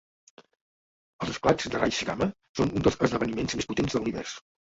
Els 1.25 1.33
esclats 1.33 1.67
de 1.75 1.81
raigs 1.83 1.99
gamma 2.09 2.29
són 2.61 2.73
un 2.79 2.87
dels 2.87 2.99
esdeveniments 3.09 3.59
més 3.59 3.71
potents 3.73 3.97
de 3.99 4.01
l'univers. 4.01 4.35